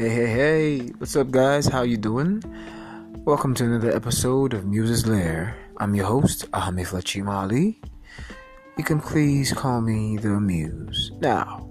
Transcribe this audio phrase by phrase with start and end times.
[0.00, 0.78] Hey, hey, hey!
[0.96, 1.66] What's up, guys?
[1.66, 2.42] How you doing?
[3.26, 5.54] Welcome to another episode of Muse's Lair.
[5.76, 7.76] I'm your host, Ahmed Flachimali.
[8.78, 11.12] You can please call me the Muse.
[11.20, 11.68] Now,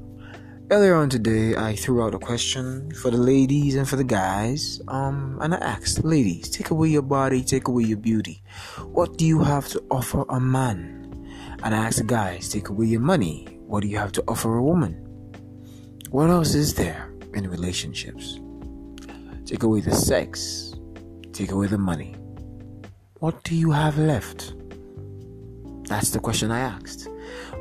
[0.70, 4.80] earlier on today, I threw out a question for the ladies and for the guys.
[4.88, 8.44] Um, and I asked, ladies, take away your body, take away your beauty.
[8.94, 11.26] What do you have to offer a man?
[11.64, 13.58] And I asked the guys, take away your money.
[13.66, 14.94] What do you have to offer a woman?
[16.12, 17.09] What else is there?
[17.40, 18.40] In relationships.
[19.46, 20.74] Take away the sex,
[21.34, 22.16] take away the money.
[23.20, 24.54] What do you have left?
[25.88, 27.10] That's the question I asked.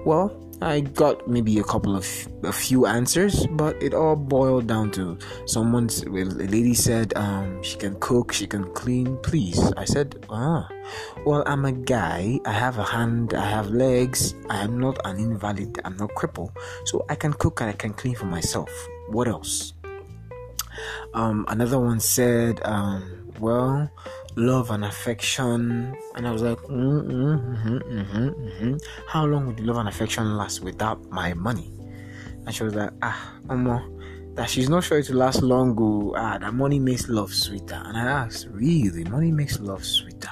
[0.05, 2.05] Well, I got maybe a couple of
[2.43, 6.03] a few answers, but it all boiled down to someone's.
[6.03, 9.17] A lady said um, she can cook, she can clean.
[9.23, 10.69] Please, I said, ah,
[11.25, 12.41] well, I'm a guy.
[12.45, 14.35] I have a hand, I have legs.
[14.51, 15.81] I am not an invalid.
[15.85, 16.51] I'm not crippled,
[16.85, 18.71] so I can cook and I can clean for myself.
[19.11, 19.75] What else?
[21.15, 23.91] Um, another one said, um, well,
[24.37, 25.97] love and affection.
[26.15, 28.77] And I was like, mm-hmm, mm-hmm, mm-hmm,
[29.09, 31.73] how long would love and affection last without my money?
[32.47, 33.89] And she was like, ah, Mama,
[34.35, 35.75] that she's not sure it will last long.
[35.75, 37.83] Go, ah, that money makes love sweeter.
[37.85, 40.31] And I asked, really, money makes love sweeter?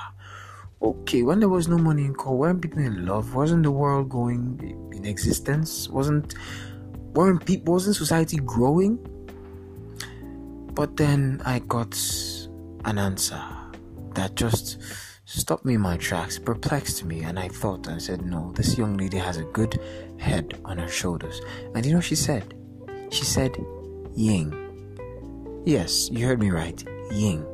[0.80, 3.34] Okay, when there was no money in court, weren't people in love?
[3.34, 5.88] Wasn't the world going in existence?
[5.88, 6.34] Wasn't
[7.16, 8.98] weren't people wasn't society growing?
[10.74, 11.96] But then I got
[12.84, 13.42] an answer
[14.14, 14.78] that just
[15.24, 18.98] stopped me in my tracks, perplexed me, and I thought and said, No, this young
[18.98, 19.80] lady has a good
[20.18, 21.40] head on her shoulders.
[21.74, 22.54] And you know she said?
[23.10, 23.56] She said,
[24.14, 24.52] Ying.
[25.64, 27.44] Yes, you heard me right, Ying.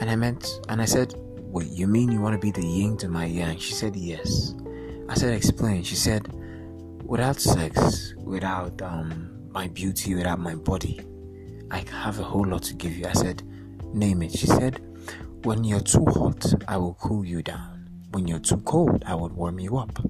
[0.00, 2.96] And I meant, and I said, Wait, you mean you want to be the Ying
[2.98, 3.58] to my yang?
[3.58, 4.54] She said, Yes.
[5.08, 5.82] I said, Explain.
[5.82, 6.28] She said,
[7.06, 11.00] Without sex, without um, my beauty, without my body,
[11.70, 13.06] I have a whole lot to give you.
[13.06, 13.44] I said,
[13.94, 14.32] Name it.
[14.32, 14.80] She said,
[15.44, 17.88] When you're too hot, I will cool you down.
[18.10, 20.04] When you're too cold, I will warm you up.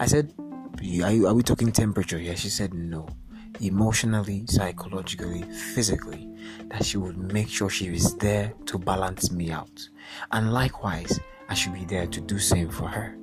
[0.00, 0.82] I said, Are,
[1.12, 2.36] you, are we talking temperature here?
[2.36, 3.08] She said, No.
[3.60, 6.28] Emotionally, psychologically, physically,
[6.70, 9.88] that she would make sure she is there to balance me out.
[10.32, 13.16] And likewise, I should be there to do same for her.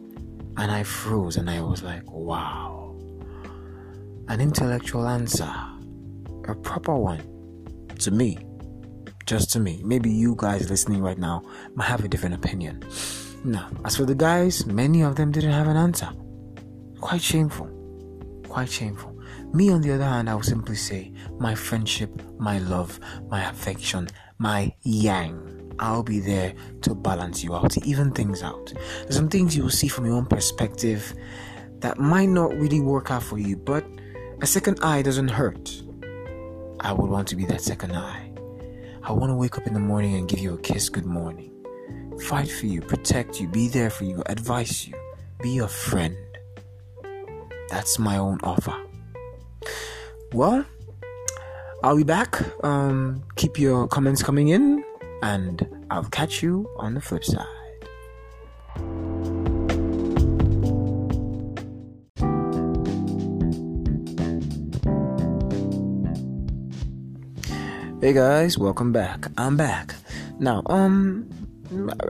[0.56, 2.87] And I froze and I was like, wow.
[4.30, 5.50] An intellectual answer.
[6.48, 7.22] A proper one
[8.00, 8.38] to me,
[9.26, 9.82] just to me.
[9.84, 11.44] Maybe you guys listening right now
[11.76, 12.84] might have a different opinion.
[13.44, 16.10] Now, as for the guys, many of them didn't have an answer.
[17.00, 17.70] Quite shameful.
[18.48, 19.18] Quite shameful.
[19.54, 23.00] Me, on the other hand, I will simply say my friendship, my love,
[23.30, 24.10] my affection,
[24.40, 25.74] my yang.
[25.80, 28.74] I'll be there to balance you out, to even things out.
[29.04, 31.14] There's some things you will see from your own perspective
[31.80, 33.86] that might not really work out for you, but
[34.42, 35.82] a second eye doesn't hurt.
[36.80, 38.32] I would want to be that second eye.
[39.04, 41.52] I want to wake up in the morning and give you a kiss good morning.
[42.22, 44.94] Fight for you, protect you, be there for you, advise you,
[45.42, 46.16] be a friend.
[47.70, 48.76] That's my own offer.
[50.34, 50.66] Well,
[51.84, 52.40] I'll be back.
[52.64, 54.84] Um, keep your comments coming in,
[55.24, 57.57] and I'll catch you on the flip side.
[68.00, 69.26] Hey guys, welcome back.
[69.40, 69.96] I'm back.
[70.38, 71.28] Now, um,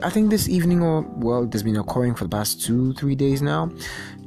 [0.02, 3.40] I think this evening, or well, there's been occurring for the past two, three days
[3.40, 3.72] now.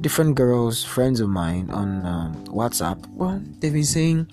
[0.00, 4.26] Different girls, friends of mine on um, WhatsApp, well, they've been saying,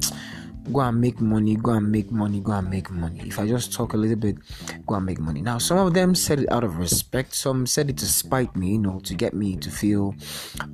[0.72, 3.22] go and make money, go and make money, go and make money.
[3.26, 4.38] If I just talk a little bit,
[4.86, 5.42] go and make money.
[5.42, 8.74] Now, some of them said it out of respect, some said it to spite me,
[8.74, 10.16] you know, to get me to feel,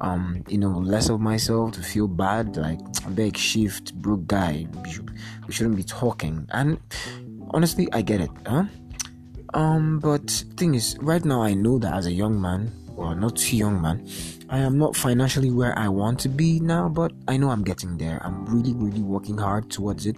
[0.02, 2.80] um, you know, less of myself, to feel bad, like
[3.16, 4.68] big shift, broke guy
[5.48, 6.48] we shouldn't be talking.
[6.52, 6.80] And
[7.52, 8.66] honestly, I get it, huh?
[9.54, 13.36] Um, but thing is, right now I know that as a young man, well, not
[13.36, 14.08] too young man,
[14.50, 17.98] I am not financially where I want to be now, but I know I'm getting
[17.98, 18.22] there.
[18.24, 20.16] I'm really, really working hard towards it.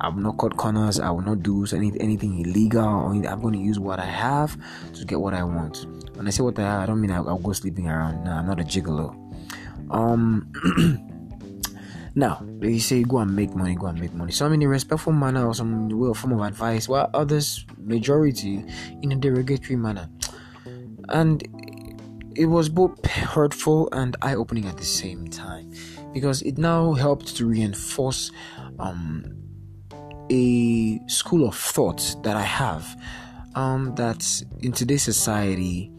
[0.00, 0.98] I will not cut corners.
[0.98, 2.82] I will not do any, anything illegal.
[2.84, 4.56] I'm going to use what I have
[4.94, 5.86] to get what I want.
[6.16, 8.24] When I say what I have, I don't mean I'll, I'll go sleeping around.
[8.24, 9.14] No, I'm not a gigolo.
[9.90, 11.02] Um.
[12.18, 14.32] Now, they say go and make money, go and make money.
[14.32, 18.64] Some in a respectful manner or some way or form of advice, while others, majority,
[19.02, 20.08] in a derogatory manner.
[21.10, 21.46] And
[22.36, 25.72] it was both hurtful and eye opening at the same time
[26.12, 28.30] because it now helped to reinforce
[28.78, 29.36] um,
[30.30, 32.96] a school of thought that I have
[33.54, 35.90] um, that in today's society,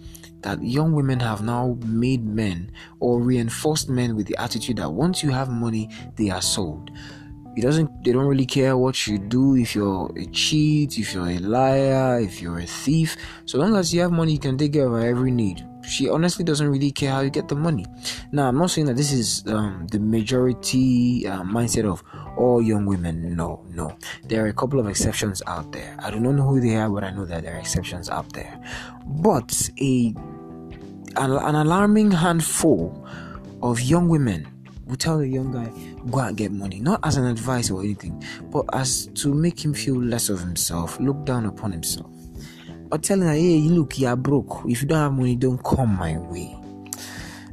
[0.42, 5.24] that young women have now made men or reinforced men with the attitude that once
[5.24, 6.92] you have money, they are sold.
[7.58, 11.28] it doesn't they don't really care what you do if you're a cheat if you're
[11.28, 14.74] a liar if you're a thief so long as you have money you can take
[14.74, 17.86] care of every need she honestly doesn't really care how you get the money.
[18.32, 22.04] Now i'm not saying that this is um, the majority uh, mindset of
[22.38, 23.36] all young women.
[23.36, 23.98] No no.
[24.26, 25.96] There are a couple of exceptions out there.
[26.00, 28.32] I do not know who they are but i know that there are exceptions out
[28.34, 28.60] there.
[29.06, 30.14] But a
[31.16, 33.08] an, an alarming handful
[33.64, 34.48] of young women
[34.86, 35.70] will tell a young guy
[36.10, 36.80] go out and get money.
[36.80, 41.00] Not as an advice or anything but as to make him feel less of himself
[41.00, 42.12] look down upon himself
[42.92, 44.64] or telling her hey look you're broke.
[44.68, 46.56] If you don't have money don't come my way.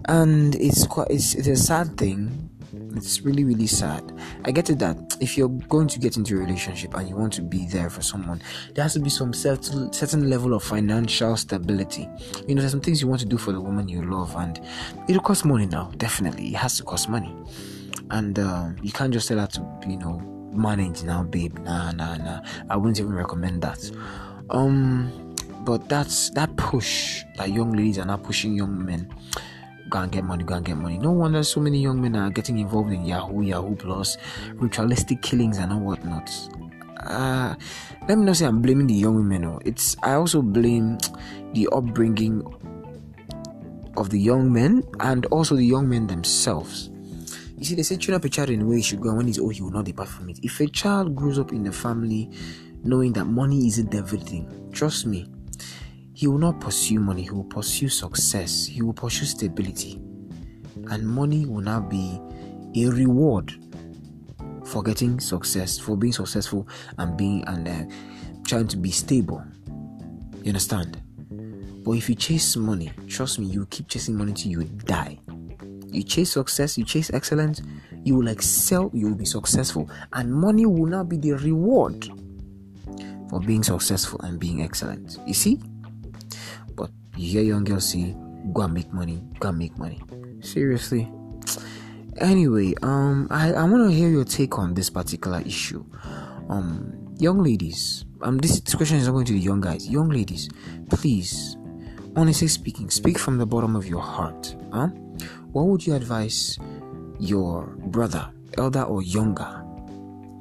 [0.06, 2.50] And it's quite it's, it's a sad thing.
[2.96, 4.12] It's really really sad.
[4.44, 7.32] I get it that if you're going to get into a relationship and you want
[7.34, 8.40] to be there for someone
[8.74, 12.08] there has to be some certain certain level of financial stability.
[12.46, 14.60] You know there's some things you want to do for the woman you love and
[15.08, 16.48] it'll cost money now definitely.
[16.48, 17.34] It has to cost money.
[18.10, 20.20] And uh, you can't just tell her to you know
[20.52, 21.58] manage now babe.
[21.60, 22.42] Nah nah nah.
[22.70, 23.90] I wouldn't even recommend that.
[24.50, 25.23] Um
[25.64, 29.08] but that's that push that young ladies are now pushing young men
[29.94, 30.98] go and get money, go and get money.
[30.98, 34.16] No wonder so many young men are getting involved in Yahoo, Yahoo Plus,
[34.54, 36.30] ritualistic killings and all whatnot.
[37.06, 37.54] Uh,
[38.08, 39.42] let me not say I'm blaming the young women.
[39.42, 39.60] No.
[39.64, 40.98] It's I also blame
[41.52, 42.42] the upbringing
[43.96, 46.90] of the young men and also the young men themselves.
[47.56, 49.18] You see, they say train up a child in the way he should go, and
[49.18, 50.40] when he's old, he will not depart from it.
[50.42, 52.30] If a child grows up in a family
[52.82, 55.28] knowing that money isn't everything, trust me,
[56.14, 60.00] he will not pursue money, he will pursue success, he will pursue stability.
[60.90, 62.20] And money will now be
[62.76, 63.52] a reward
[64.64, 66.68] for getting success, for being successful
[66.98, 67.94] and being and uh,
[68.44, 69.44] trying to be stable.
[70.42, 71.00] You understand?
[71.84, 75.18] But if you chase money, trust me, you keep chasing money till you die.
[75.88, 77.60] You chase success, you chase excellence,
[78.04, 82.08] you will excel, you will be successful, and money will now be the reward
[83.28, 85.18] for being successful and being excellent.
[85.26, 85.60] You see?
[87.16, 88.16] You hear young girls say,
[88.52, 90.00] go and make money, go and make money.
[90.40, 91.10] Seriously.
[92.18, 95.84] Anyway, um, I, I want to hear your take on this particular issue.
[96.48, 99.88] Um, young ladies, um, this, question is not going to the young guys.
[99.88, 100.48] Young ladies,
[100.90, 101.56] please,
[102.16, 104.54] honestly speaking, speak from the bottom of your heart.
[104.72, 104.88] Huh?
[105.52, 106.58] What would you advise
[107.18, 109.64] your brother, elder or younger,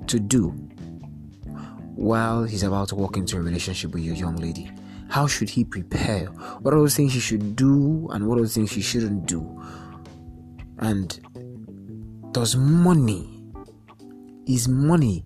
[0.07, 0.49] to do
[1.95, 4.69] while he's about to walk into a relationship with your young lady?
[5.13, 6.25] How should he prepare?
[6.61, 9.63] What are those things he should do and what are those things he shouldn't do?
[10.79, 11.19] And
[12.31, 13.45] does money
[14.47, 15.23] is money